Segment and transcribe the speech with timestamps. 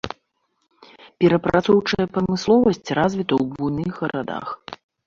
[1.25, 4.47] Перапрацоўчая прамысловасць развіта ў буйных гарадах.